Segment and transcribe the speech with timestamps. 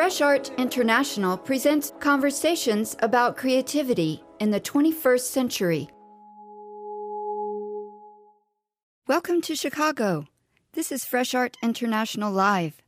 [0.00, 5.90] Fresh Art International presents conversations about creativity in the 21st century.
[9.06, 10.24] Welcome to Chicago.
[10.72, 12.80] This is Fresh Art International Live.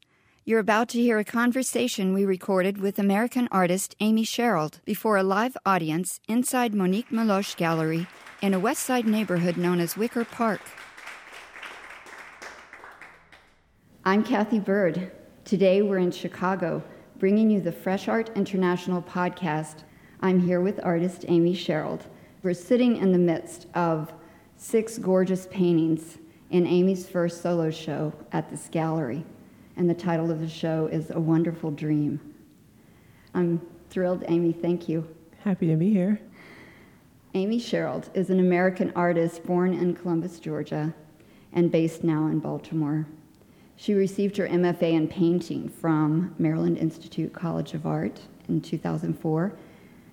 [0.46, 5.22] You're about to hear a conversation we recorded with American artist Amy Sherald before a
[5.22, 8.06] live audience inside Monique Meloche Gallery
[8.40, 10.62] in a West Side neighborhood known as Wicker Park.
[14.02, 15.12] I'm Cathy Byrd.
[15.44, 16.82] Today we're in Chicago,
[17.22, 19.84] bringing you the Fresh Art International podcast.
[20.22, 22.00] I'm here with artist Amy Sherald.
[22.42, 24.12] We're sitting in the midst of
[24.56, 26.18] six gorgeous paintings
[26.50, 29.24] in Amy's first solo show at this gallery.
[29.76, 32.18] And the title of the show is A Wonderful Dream.
[33.34, 34.52] I'm thrilled, Amy.
[34.52, 35.06] Thank you.
[35.44, 36.20] Happy to be here.
[37.34, 40.92] Amy Sherald is an American artist born in Columbus, Georgia,
[41.52, 43.06] and based now in Baltimore.
[43.82, 49.58] She received her MFA in painting from Maryland Institute College of Art in 2004,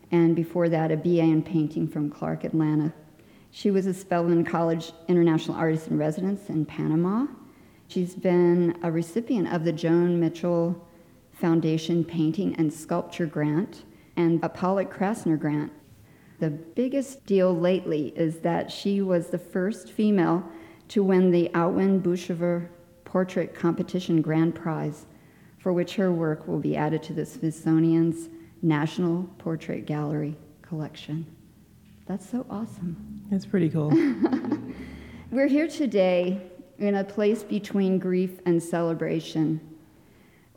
[0.10, 2.92] and before that, a BA in painting from Clark Atlanta.
[3.52, 7.28] She was a Spelman College International Artist in Residence in Panama.
[7.88, 10.88] She's been a recipient of the Joan Mitchell
[11.34, 13.84] Foundation Painting and Sculpture Grant
[14.16, 15.72] and a Pollock Krasner Grant.
[16.40, 20.44] The biggest deal lately is that she was the first female
[20.88, 22.70] to win the Outwin Boochever
[23.10, 25.08] Portrait Competition Grand Prize,
[25.58, 28.30] for which her work will be added to the Smithsonian's
[28.62, 31.26] National Portrait Gallery collection.
[32.06, 33.24] That's so awesome.
[33.32, 33.90] It's pretty cool.
[35.32, 39.60] We're here today in a place between grief and celebration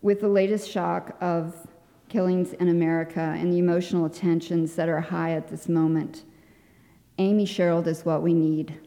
[0.03, 1.55] with the latest shock of
[2.11, 6.25] killings in America and the emotional tensions that are high at this moment.
[7.17, 8.79] Amy Sherald is what we need.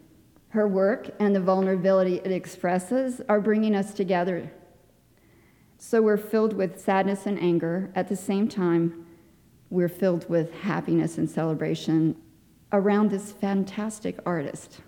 [0.55, 4.49] Her work and the vulnerability it expresses are bringing us together.
[5.77, 7.91] So we're filled with sadness and anger.
[7.93, 9.05] At the same time,
[9.69, 12.15] we're filled with happiness and celebration
[12.71, 14.79] around this fantastic artist.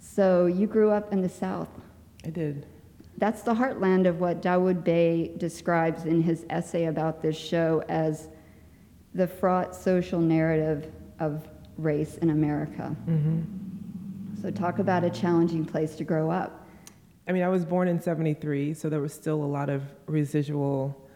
[0.00, 1.70] So you grew up in the South.
[2.24, 2.66] I did.
[3.18, 8.30] That's the heartland of what Dawoud Bey describes in his essay about this show as
[9.14, 12.96] the fraught social narrative of race in America.
[13.08, 13.67] Mm-hmm.
[14.40, 16.64] So, talk about a challenging place to grow up.
[17.26, 21.08] I mean, I was born in 73, so there was still a lot of residual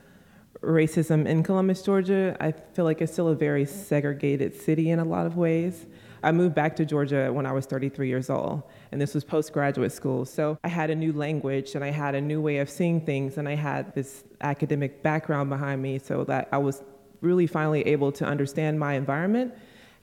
[0.60, 2.37] racism in Columbus, Georgia.
[2.41, 5.87] I feel like it's still a very segregated city in a lot of ways.
[6.25, 9.93] I moved back to Georgia when I was 33 years old, and this was postgraduate
[9.93, 10.25] school.
[10.25, 13.39] So I had a new language and I had a new way of seeing things,
[13.39, 16.83] and I had this academic background behind me so that I was
[17.21, 19.54] really finally able to understand my environment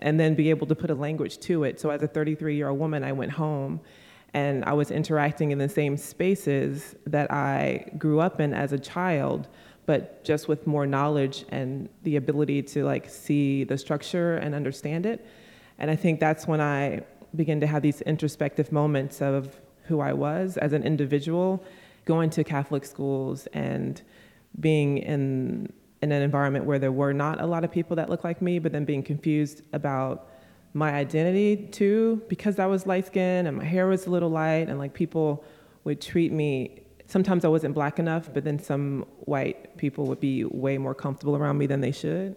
[0.01, 1.79] and then be able to put a language to it.
[1.79, 3.81] So as a 33 year old woman, I went home
[4.33, 8.79] and I was interacting in the same spaces that I grew up in as a
[8.79, 9.47] child,
[9.85, 15.05] but just with more knowledge and the ability to like see the structure and understand
[15.05, 15.25] it.
[15.79, 17.01] And I think that's when I
[17.35, 21.63] began to have these introspective moments of who I was as an individual,
[22.05, 24.01] going to Catholic schools and
[24.59, 25.71] being in
[26.01, 28.59] in an environment where there were not a lot of people that looked like me,
[28.59, 30.29] but then being confused about
[30.73, 34.69] my identity too, because I was light skinned and my hair was a little light,
[34.69, 35.43] and like people
[35.83, 36.81] would treat me.
[37.07, 41.35] Sometimes I wasn't black enough, but then some white people would be way more comfortable
[41.35, 42.35] around me than they should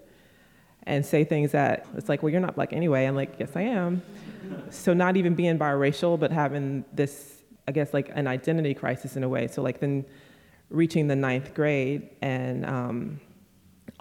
[0.85, 3.05] and say things that it's like, well, you're not black anyway.
[3.07, 4.03] I'm like, yes, I am.
[4.71, 9.23] so not even being biracial, but having this, I guess, like an identity crisis in
[9.23, 9.47] a way.
[9.47, 10.05] So like then
[10.71, 13.21] reaching the ninth grade and um,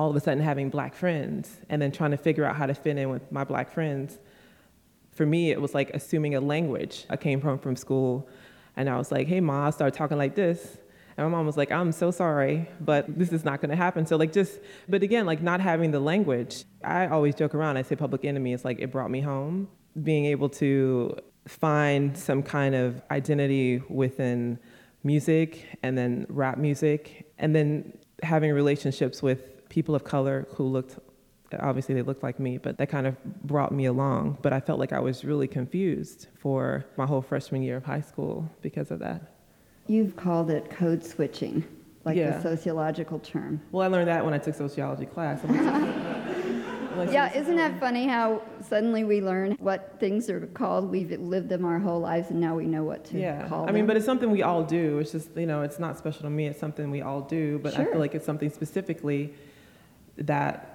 [0.01, 2.73] all of a sudden having black friends and then trying to figure out how to
[2.73, 4.17] fit in with my black friends.
[5.11, 7.05] For me, it was like assuming a language.
[7.07, 8.27] I came home from school
[8.75, 10.79] and I was like, hey, Ma, I started talking like this.
[11.15, 14.07] And my mom was like, I'm so sorry, but this is not going to happen.
[14.07, 16.63] So, like, just, but again, like, not having the language.
[16.83, 17.77] I always joke around.
[17.77, 18.53] I say public enemy.
[18.53, 19.67] It's like it brought me home.
[20.01, 21.15] Being able to
[21.47, 24.57] find some kind of identity within
[25.03, 30.99] music and then rap music, and then having relationships with people of color who looked
[31.59, 34.37] obviously they looked like me, but that kind of brought me along.
[34.41, 38.01] But I felt like I was really confused for my whole freshman year of high
[38.01, 39.21] school because of that.
[39.87, 41.65] You've called it code switching,
[42.05, 42.37] like yeah.
[42.37, 43.61] the sociological term.
[43.71, 45.41] Well, I learned that when I took sociology class.
[47.11, 50.89] yeah, isn't that funny how suddenly we learn what things are called?
[50.89, 53.47] We've lived them our whole lives, and now we know what to yeah.
[53.49, 53.69] call them.
[53.69, 54.99] I mean, but it's something we all do.
[54.99, 56.47] It's just you know, it's not special to me.
[56.47, 57.59] It's something we all do.
[57.59, 57.87] But sure.
[57.87, 59.33] I feel like it's something specifically
[60.17, 60.67] that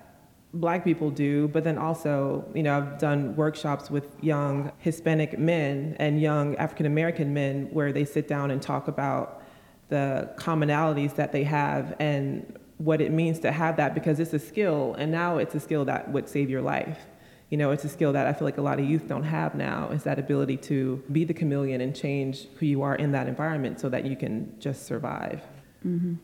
[0.55, 5.97] black people do, but then also, you know, I've done workshops with young Hispanic men
[5.99, 9.43] and young African American men where they sit down and talk about
[9.89, 14.39] the commonalities that they have and what it means to have that because it's a
[14.39, 17.07] skill, and now it's a skill that would save your life.
[17.49, 19.55] You know, it's a skill that I feel like a lot of youth don't have
[19.55, 23.29] now, is that ability to be the chameleon and change who you are in that
[23.29, 25.43] environment so that you can just survive.
[25.87, 26.15] Mm-hmm.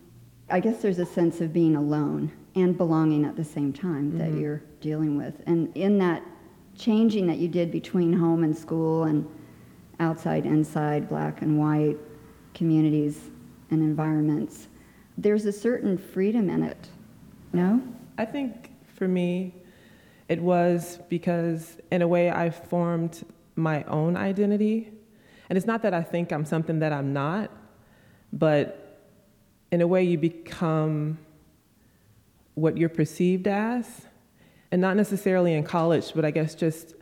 [0.50, 4.30] I guess there's a sense of being alone and belonging at the same time that
[4.30, 4.40] mm-hmm.
[4.40, 5.42] you're dealing with.
[5.46, 6.22] And in that
[6.76, 9.28] changing that you did between home and school and
[10.00, 11.96] outside, inside, black and white
[12.54, 13.30] communities
[13.70, 14.68] and environments,
[15.16, 16.88] there's a certain freedom in it.
[17.52, 17.82] No?
[18.18, 19.54] I think for me,
[20.28, 23.24] it was because, in a way, I formed
[23.56, 24.90] my own identity.
[25.48, 27.50] And it's not that I think I'm something that I'm not,
[28.32, 29.00] but
[29.70, 31.18] in a way, you become
[32.54, 34.02] what you're perceived as.
[34.70, 36.94] And not necessarily in college, but I guess just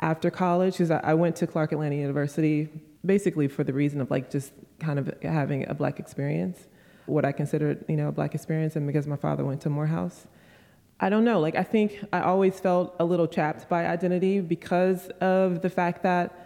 [0.00, 2.68] after college, because I, went to Clark Atlanta University
[3.04, 6.66] basically for the reason of like just kind of having a black experience,
[7.06, 10.26] what I considered, you know, a black experience, and because my father went to Morehouse.
[11.00, 11.40] I don't know.
[11.40, 16.02] Like, I think I always felt a little trapped by identity because of the fact
[16.02, 16.41] that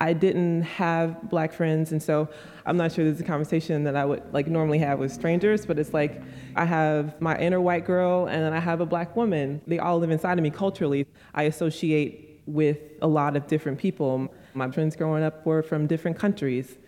[0.00, 1.92] I didn't have black friends.
[1.92, 2.28] And so
[2.64, 5.66] I'm not sure this is a conversation that I would like normally have with strangers,
[5.66, 6.22] but it's like
[6.56, 9.60] I have my inner white girl and then I have a black woman.
[9.66, 11.06] They all live inside of me culturally.
[11.34, 14.32] I associate with a lot of different people.
[14.54, 16.78] My friends growing up were from different countries.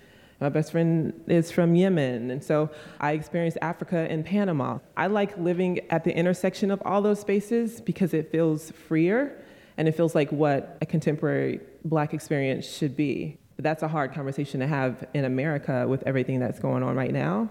[0.40, 4.78] My best friend is from Yemen, and so I experienced Africa and Panama.
[4.96, 9.36] I like living at the intersection of all those spaces because it feels freer
[9.80, 13.38] and it feels like what a contemporary black experience should be.
[13.56, 17.14] But that's a hard conversation to have in America with everything that's going on right
[17.14, 17.48] now.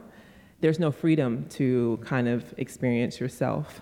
[0.61, 3.81] There's no freedom to kind of experience yourself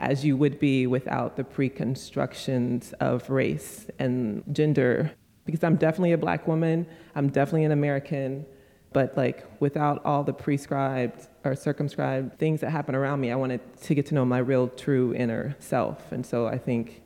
[0.00, 5.12] as you would be without the preconstructions of race and gender
[5.44, 6.84] because I'm definitely a black woman,
[7.14, 8.44] I'm definitely an American,
[8.92, 13.60] but like without all the prescribed or circumscribed things that happen around me, I wanted
[13.82, 16.10] to get to know my real, true inner self.
[16.10, 17.01] And so I think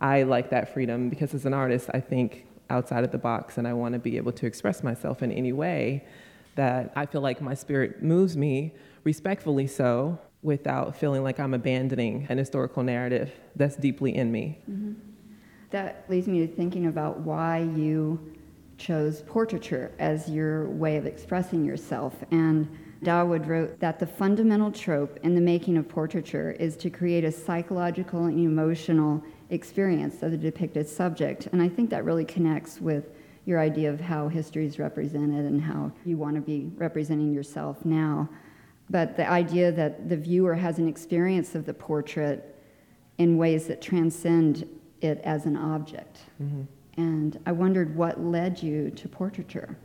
[0.00, 3.68] I like that freedom because as an artist, I think outside of the box and
[3.68, 6.04] I want to be able to express myself in any way
[6.56, 12.26] that I feel like my spirit moves me, respectfully so, without feeling like I'm abandoning
[12.28, 14.58] an historical narrative that's deeply in me.
[14.70, 14.92] Mm-hmm.
[15.70, 18.34] That leads me to thinking about why you
[18.76, 22.14] chose portraiture as your way of expressing yourself.
[22.30, 22.68] And
[23.02, 27.32] Dawoud wrote that the fundamental trope in the making of portraiture is to create a
[27.32, 31.48] psychological and emotional experience of the depicted subject.
[31.52, 33.10] And I think that really connects with
[33.44, 37.84] your idea of how history is represented and how you want to be representing yourself
[37.84, 38.28] now.
[38.90, 42.54] But the idea that the viewer has an experience of the portrait
[43.18, 44.68] in ways that transcend
[45.00, 46.20] it as an object.
[46.42, 46.62] Mm-hmm.
[46.96, 49.76] And I wondered what led you to portraiture.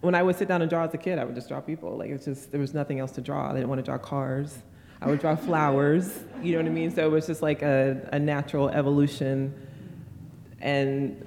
[0.00, 1.96] when I would sit down and draw as a kid, I would just draw people.
[1.96, 3.50] Like it's just there was nothing else to draw.
[3.50, 4.58] I didn't want to draw cars.
[5.02, 6.20] I would draw flowers.
[6.42, 6.90] You know what I mean?
[6.90, 9.54] So it was just like a, a natural evolution.
[10.60, 11.24] And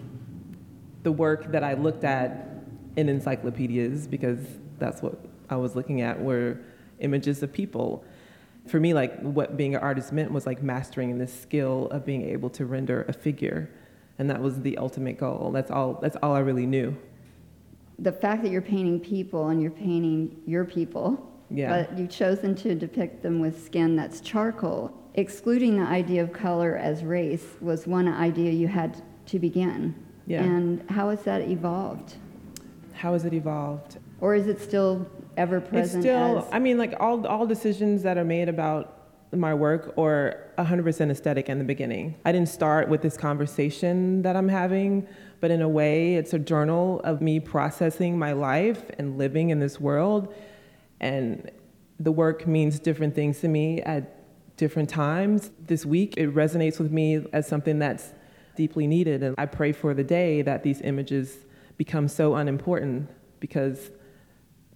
[1.02, 2.50] the work that I looked at
[2.96, 4.40] in encyclopedias, because
[4.78, 6.60] that's what I was looking at, were
[7.00, 8.06] images of people.
[8.68, 12.30] For me, like what being an artist meant was like mastering this skill of being
[12.30, 13.70] able to render a figure.
[14.20, 15.52] And that was the ultimate goal.
[15.52, 16.96] That's all that's all I really knew.
[18.00, 21.70] The fact that you're painting people and you're painting your people, Yeah.
[21.70, 26.76] but you've chosen to depict them with skin that's charcoal, excluding the idea of color
[26.76, 29.96] as race was one idea you had to begin.
[30.26, 30.44] Yeah.
[30.44, 32.16] And how has that evolved?
[32.94, 33.98] How has it evolved?
[34.20, 35.06] Or is it still
[35.38, 36.04] ever present?
[36.04, 39.00] It's still, as I mean, like all, all decisions that are made about
[39.32, 42.16] my work are 100% aesthetic in the beginning.
[42.26, 45.08] I didn't start with this conversation that I'm having,
[45.40, 49.60] but in a way, it's a journal of me processing my life and living in
[49.60, 50.34] this world.
[51.04, 51.52] And
[52.00, 55.52] the work means different things to me at different times.
[55.68, 58.14] This week, it resonates with me as something that's
[58.56, 59.22] deeply needed.
[59.22, 61.36] And I pray for the day that these images
[61.76, 63.10] become so unimportant
[63.42, 63.92] because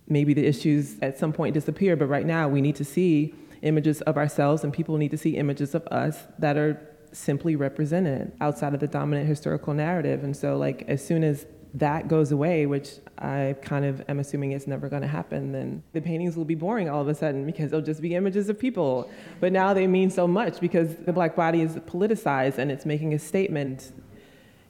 [0.09, 4.01] maybe the issues at some point disappear, but right now we need to see images
[4.01, 6.77] of ourselves and people need to see images of us that are
[7.13, 10.25] simply represented outside of the dominant historical narrative.
[10.25, 14.51] And so, like, as soon as that goes away, which I kind of am assuming
[14.51, 17.45] is never going to happen, then the paintings will be boring all of a sudden
[17.45, 19.09] because they'll just be images of people.
[19.39, 23.13] But now they mean so much because the black body is politicized and it's making
[23.13, 23.91] a statement.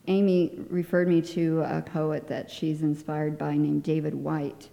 [0.07, 4.69] Amy referred me to a poet that she's inspired by named David Whyte.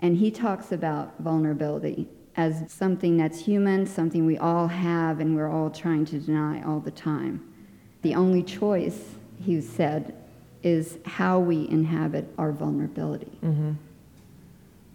[0.00, 2.06] And he talks about vulnerability
[2.36, 6.80] as something that's human, something we all have, and we're all trying to deny all
[6.80, 7.42] the time.
[8.02, 10.14] The only choice, he said,
[10.66, 13.38] is how we inhabit our vulnerability.
[13.40, 13.74] Mm-hmm.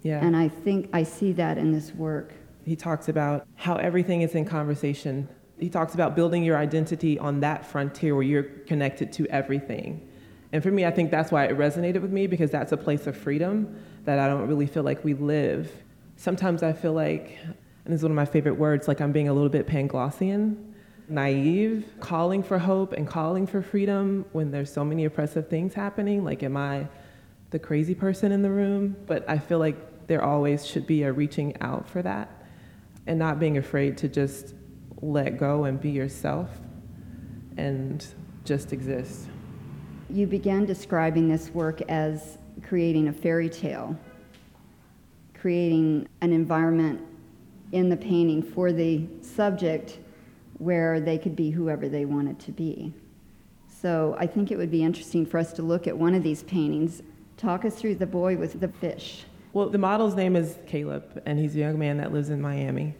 [0.03, 0.19] Yeah.
[0.25, 2.33] And I think I see that in this work
[2.65, 5.27] He talks about how everything is in conversation.
[5.59, 10.07] He talks about building your identity on that frontier where you're connected to everything.
[10.51, 13.07] And for me, I think that's why it resonated with me because that's a place
[13.07, 15.71] of freedom that I don't really feel like we live.
[16.17, 19.29] Sometimes I feel like, and this is one of my favorite words, like I'm being
[19.29, 20.70] a little bit Panglossian,
[21.07, 26.23] naive, calling for hope and calling for freedom when there's so many oppressive things happening.
[26.23, 26.87] Like, am I
[27.49, 28.95] the crazy person in the room?
[29.07, 32.29] But I feel like there always should be a reaching out for that
[33.07, 34.53] and not being afraid to just
[35.01, 36.49] let go and be yourself
[37.57, 38.05] and
[38.45, 39.27] just exist.
[40.09, 43.97] You began describing this work as creating a fairy tale,
[45.33, 47.01] creating an environment
[47.71, 49.99] in the painting for the subject
[50.61, 52.93] where they could be whoever they wanted to be.
[53.67, 56.43] So I think it would be interesting for us to look at one of these
[56.43, 57.01] paintings.
[57.35, 59.23] Talk us through the boy with the fish.
[59.53, 62.93] Well, the model's name is Caleb, and he's a young man that lives in Miami.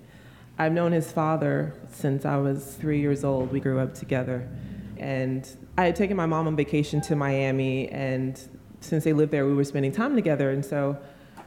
[0.58, 3.52] I've known his father since I was three years old.
[3.52, 4.50] We grew up together.
[4.98, 8.42] And I had taken my mom on vacation to Miami, and
[8.80, 10.50] since they lived there, we were spending time together.
[10.50, 10.98] And so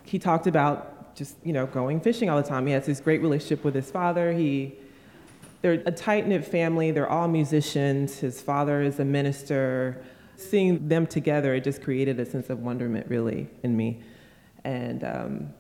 [0.05, 2.69] he talked about just, you know, going fishing all the time.
[2.69, 4.33] He has this great relationship with his father.
[4.33, 4.79] He
[5.65, 6.91] they're a tight knit family.
[6.91, 8.19] They're all musicians.
[8.19, 10.05] His father is a minister.
[10.37, 14.03] Seeing them together, it just created a sense of wonderment, really, in me.
[14.65, 15.55] And um,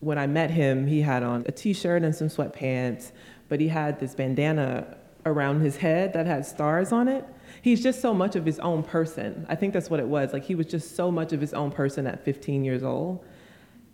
[0.00, 3.12] when I met him, he had on a t shirt and some sweatpants,
[3.48, 7.24] but he had this bandana around his head that had stars on it.
[7.62, 9.46] He's just so much of his own person.
[9.48, 10.34] I think that's what it was.
[10.34, 13.24] Like, he was just so much of his own person at 15 years old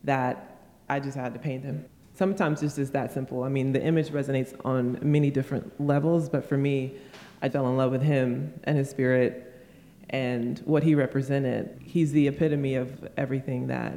[0.02, 0.58] that
[0.88, 1.84] I just had to paint him
[2.20, 3.44] sometimes it's just that simple.
[3.44, 6.92] I mean, the image resonates on many different levels, but for me,
[7.40, 9.32] I fell in love with him and his spirit
[10.10, 11.80] and what he represented.
[11.82, 13.94] He's the epitome of everything that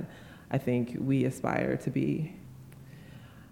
[0.50, 2.34] I think we aspire to be.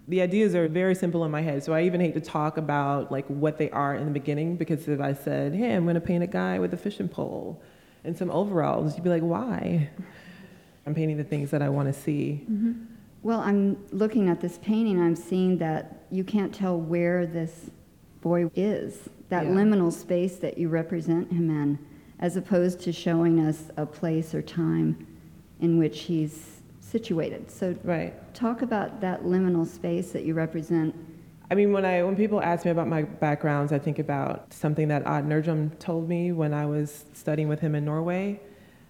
[0.08, 3.12] The ideas are very simple in my head, so I even hate to talk about
[3.12, 6.02] like what they are in the beginning because if I said, "Hey, I'm going to
[6.02, 7.62] paint a guy with a fishing pole
[8.06, 9.90] and some overalls," you'd be like, "Why?"
[10.86, 12.46] I'm painting the things that I want to see.
[12.50, 12.91] Mm-hmm.
[13.24, 17.70] Well, I'm looking at this painting, I'm seeing that you can't tell where this
[18.22, 19.52] boy is, that yeah.
[19.52, 21.78] liminal space that you represent him in,
[22.20, 25.06] as opposed to showing us a place or time
[25.60, 27.52] in which he's situated.
[27.52, 28.34] So, right.
[28.34, 30.96] talk about that liminal space that you represent.
[31.52, 34.88] I mean, when I when people ask me about my backgrounds, I think about something
[34.88, 38.40] that Odd Nerdrum told me when I was studying with him in Norway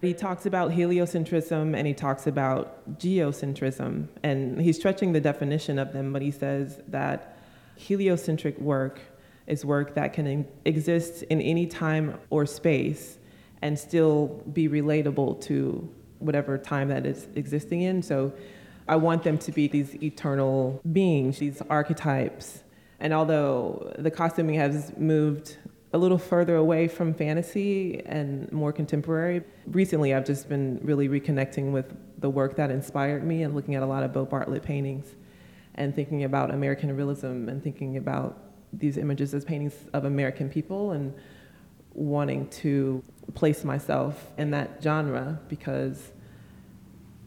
[0.02, 5.92] he talks about heliocentrism and he talks about geocentrism, and he's stretching the definition of
[5.92, 7.38] them, but he says that
[7.76, 9.00] heliocentric work
[9.46, 13.18] is work that can exist in any time or space
[13.62, 18.02] and still be relatable to whatever time that it's existing in.
[18.02, 18.32] So
[18.88, 22.64] I want them to be these eternal beings, these archetypes.
[23.00, 25.58] And although the costuming has moved
[25.92, 29.42] a little further away from fantasy and more contemporary.
[29.66, 33.82] Recently, I've just been really reconnecting with the work that inspired me and looking at
[33.82, 35.14] a lot of Bo Bartlett paintings
[35.74, 38.38] and thinking about American realism and thinking about
[38.72, 41.12] these images as paintings of American people and
[41.92, 43.02] wanting to
[43.34, 46.12] place myself in that genre because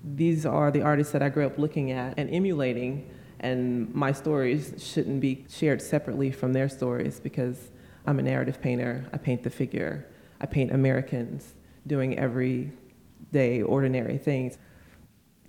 [0.03, 4.73] these are the artists that I grew up looking at and emulating, and my stories
[4.77, 7.69] shouldn't be shared separately from their stories because
[8.07, 9.05] I'm a narrative painter.
[9.11, 10.05] I paint the figure.
[10.39, 11.53] I paint Americans
[11.87, 14.57] doing everyday, ordinary things.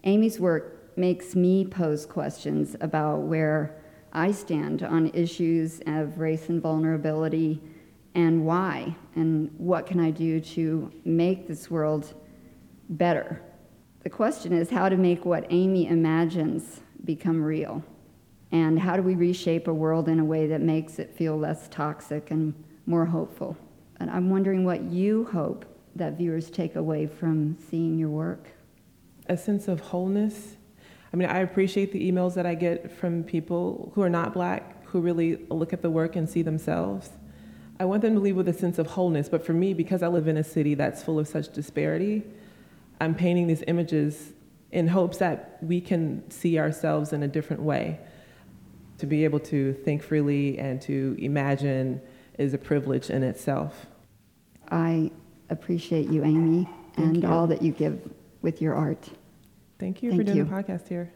[0.04, 3.76] Amy's work makes me pose questions about where
[4.12, 7.60] I stand on issues of race and vulnerability
[8.14, 12.14] and why, and what can I do to make this world
[12.88, 13.42] better.
[14.04, 17.82] The question is how to make what Amy imagines become real.
[18.56, 21.68] And how do we reshape a world in a way that makes it feel less
[21.68, 22.54] toxic and
[22.86, 23.54] more hopeful?
[24.00, 28.48] And I'm wondering what you hope that viewers take away from seeing your work.
[29.28, 30.56] A sense of wholeness.
[31.12, 34.86] I mean, I appreciate the emails that I get from people who are not black,
[34.86, 37.10] who really look at the work and see themselves.
[37.78, 40.08] I want them to leave with a sense of wholeness, but for me, because I
[40.08, 42.22] live in a city that's full of such disparity,
[43.02, 44.32] I'm painting these images
[44.72, 48.00] in hopes that we can see ourselves in a different way.
[48.98, 52.00] To be able to think freely and to imagine
[52.38, 53.86] is a privilege in itself.
[54.70, 55.10] I
[55.50, 57.28] appreciate you, Amy, Thank and you.
[57.28, 58.00] all that you give
[58.42, 59.08] with your art.
[59.78, 60.44] Thank you Thank for doing you.
[60.44, 61.12] the podcast here.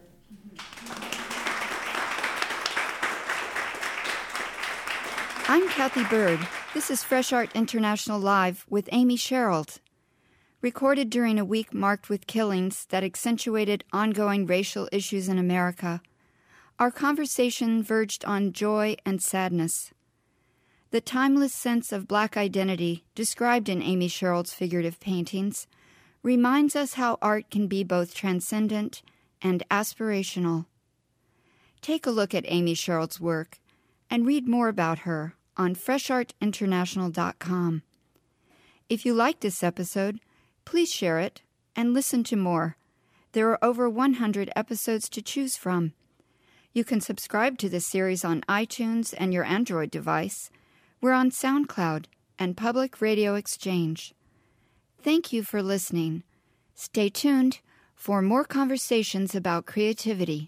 [5.47, 6.39] I'm Cathy Byrd.
[6.73, 9.79] This is Fresh Art International Live with Amy Sherald.
[10.61, 16.01] Recorded during a week marked with killings that accentuated ongoing racial issues in America.
[16.81, 19.91] Our conversation verged on joy and sadness.
[20.89, 25.67] The timeless sense of black identity described in Amy Sherald's figurative paintings
[26.23, 29.03] reminds us how art can be both transcendent
[29.43, 30.65] and aspirational.
[31.81, 33.59] Take a look at Amy Sherald's work
[34.09, 37.83] and read more about her on freshartinternational.com.
[38.89, 40.19] If you like this episode,
[40.65, 41.43] please share it
[41.75, 42.75] and listen to more.
[43.33, 45.93] There are over 100 episodes to choose from.
[46.73, 50.49] You can subscribe to this series on iTunes and your Android device.
[51.01, 52.05] We're on SoundCloud
[52.39, 54.13] and Public Radio Exchange.
[54.97, 56.23] Thank you for listening.
[56.73, 57.59] Stay tuned
[57.93, 60.47] for more conversations about creativity.